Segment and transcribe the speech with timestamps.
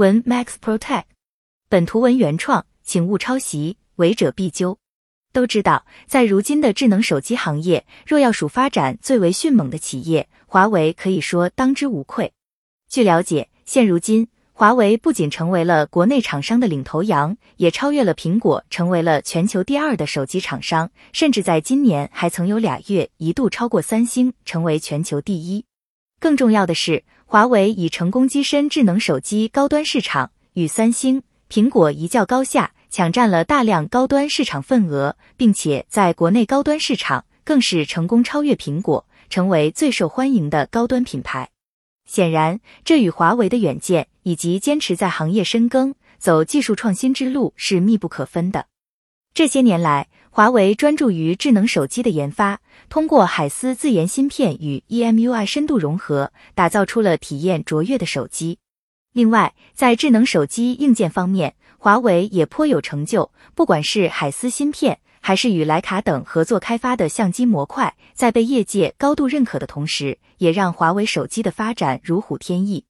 [0.00, 1.02] 文 Max Protect，
[1.68, 4.78] 本图文原创，请勿抄袭，违者必究。
[5.30, 12.32] 都知道，在如今的智能手机行业，若要数发展最为迅猛的企业，华为可以说当之无愧。
[12.88, 25.66] 据了解，现如今，华为不仅成为了国内厂商的领头羊，也超越了苹果，成为了全球第二的手机厂商，甚至在今年还曾有俩月一度超过三星，成为全球第一。
[26.18, 32.72] 更重要的是，华为已成功跻身智能手机高端市场，与三星、苹果一较高下。
[32.90, 41.50] 抢占了大量高端市场份额，并且在国内高端市场更是成功超越苹果，成为最受欢迎的高端品牌。
[42.04, 48.66] 显然，这与华为的远见以及坚持在行业深耕、走技术创新之路是密不可分的。
[49.32, 58.58] 这些年来，华为专注于智能手机的研发，通过海思自研芯片与 EMUI 深度融合，打造出了体验卓越的手机。
[59.12, 63.32] 另外，在智能手机硬件方面，华为也颇有成就。
[63.56, 72.84] 不管是海思芯片，还是与徕卡等合作开发的相机模块，在被业界高度认可的同时，也让华为手机的发展如虎添翼。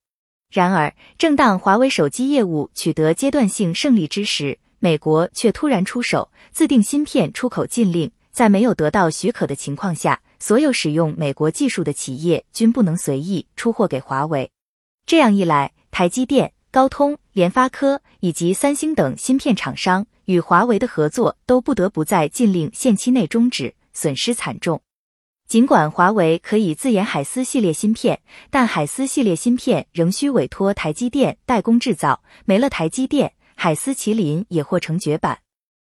[0.51, 14.49] 然而，正当华为手机业务取得阶段性胜利之时，美国却突然出手，自定芯片出口禁令，在没有得到许可的情况下，所有使用美国技术的企业均不能随意出货给华为。
[15.05, 24.81] 这样一来，台积电、高通、联发科以及三星等芯片厂商与华为的合作都不得不在禁令限期内终止，损失惨重。
[25.47, 35.37] 尽管华为可以自研海思系列芯片，但海思系列芯片仍需委托台积电代工制造，没了台积电，海思麒麟也或成绝版。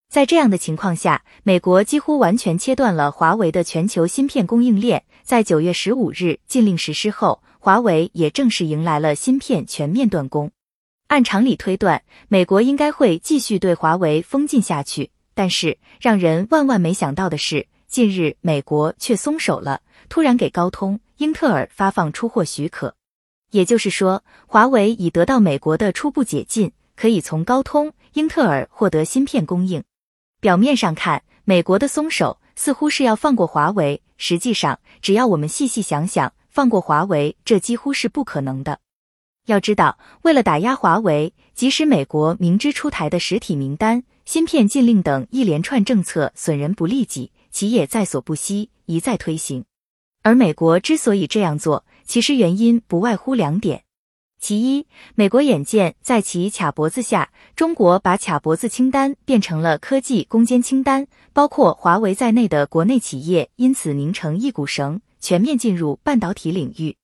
[0.07, 5.05] 在这样的情况下，美国几乎完全切断了华为的全球芯片供应链。
[5.23, 7.41] 在九月十五日禁令实施后。
[7.57, 10.51] 华为也正式迎来了芯片全面断供。
[11.07, 15.09] 按常理推断，美国应该会继续对华为封禁下去。
[15.33, 22.93] 但是让人万万没想到的是，近日美国却松手了，突然给高通、英特尔发放出货许可。
[23.49, 29.83] 也就是说，华为已得到美国的初步解禁，可以从高通、英特尔获得芯片供应。
[30.39, 36.33] 表面上看，美国的松手似乎是要放过华为，实际上，只要我们细细想想。
[36.49, 38.79] 放过华为，这几乎是不可能的。
[39.47, 49.65] 要知道，为了打压华为，即使美国明知出台的实体名单、芯片禁令等一连串政策损人不利己，其也在所不惜，一再推行。
[50.21, 53.83] 而美国之所以这样做，其实原因不外乎两点：
[54.43, 64.99] 其一，美国眼见在其卡脖子下，中国把卡脖子清单变成了科技攻坚清单，包括华为在内的国内企业因此拧成一股绳。
[65.21, 66.97] 全面进入半导体领域。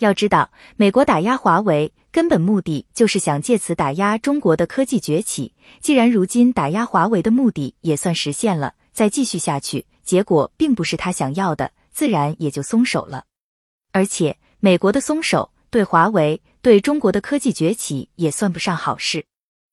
[0.00, 5.54] 要知道，美国打压华为根本目的就是想借此打压中国的科技崛起。
[5.78, 13.26] 既然如今打压华为的目的也算实现了，再继续下去，结果并不是他想要的，自然也就松手了。
[13.92, 19.24] 而且，美国的松手对华为、对中国的科技崛起也算不上好事，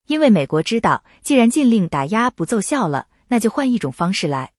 [0.08, 4.52] 因为美国知道，既然禁令打压不奏效了，那就换一种方式来。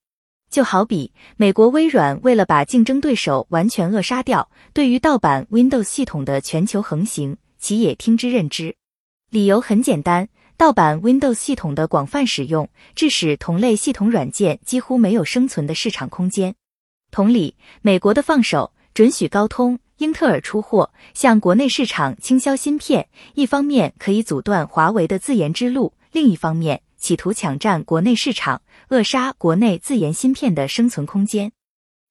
[0.50, 8.74] 就好比美国微软为了把竞争对手完全扼杀掉，对于盗版 Windows 系统的全球横行，其也听之任之。
[9.30, 16.54] 理由很简单，盗版 Windows 系统的广泛使用，致使同类系统软件几乎没有生存的市场空间。
[17.10, 26.82] 同理，美国的放手，准许高通、英特尔出货，向国内市场倾销芯片，一方面可以阻断华为的自研之路，另一方面。
[26.96, 31.52] 企图抢占国内市场，扼杀国内自研芯片的生存空间。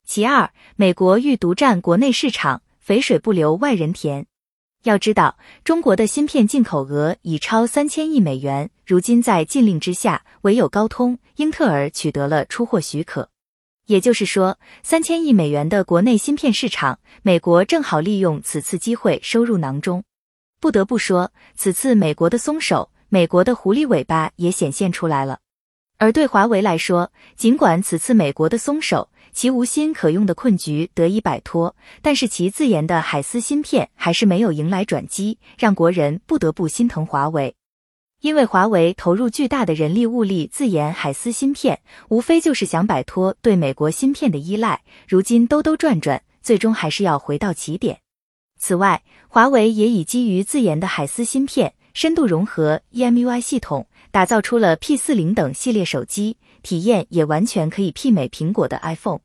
[0.06, 4.26] 其二，美国欲独占国内市场，肥水不流外人田。
[4.84, 13.30] 要知道，中国的芯片进口额已超三千亿美元，如今在禁令之下，唯有高通、英特尔取得了出货许可。
[13.88, 20.04] 也就是说，三千亿美元的国内芯片市场，美国正好利用此次机会收入囊中。
[20.62, 22.92] 不得不说，此次美国的松手。
[23.10, 25.40] 美国的狐狸尾巴也显现出来了，
[25.98, 37.56] 而对华为来说，尽管此次美国的松手，其无心可用的困局得以摆脱，但是其自研的海思芯片还是没有迎来转机，让国人不得不心疼华为。
[38.22, 41.80] 因为华为投入巨大的人力物力自研海思芯片，
[42.10, 48.00] 无非就是想摆脱对美国芯片的依赖，如今兜兜转转，最终还是要回到起点。
[48.60, 51.74] 此外，华为也已基于自研的海思芯片。
[51.94, 59.22] 深度融合 EMUI 系统，打造出了 P 四零等系列手机，体验也完全可以媲美苹果的 iPhone。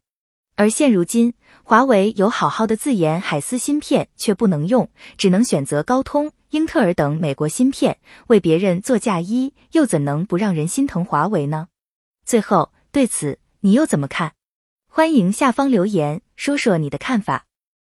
[0.54, 11.68] 而现如今，华为有好好的自研海思芯片却不能用，只能选择高通、英特尔等美国芯片为别人做嫁衣，又怎能不让人心疼华为呢？
[12.24, 14.34] 最后，对此你又怎么看？
[14.86, 17.46] 欢迎下方留言说说你的看法。